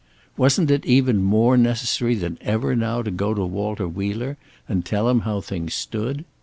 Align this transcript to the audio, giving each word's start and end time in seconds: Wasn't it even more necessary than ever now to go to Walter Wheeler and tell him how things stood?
Wasn't 0.35 0.71
it 0.71 0.83
even 0.87 1.21
more 1.21 1.55
necessary 1.57 2.15
than 2.15 2.39
ever 2.41 2.75
now 2.75 3.03
to 3.03 3.11
go 3.11 3.35
to 3.35 3.45
Walter 3.45 3.87
Wheeler 3.87 4.35
and 4.67 4.83
tell 4.83 5.07
him 5.07 5.19
how 5.19 5.41
things 5.41 5.75
stood? 5.75 6.25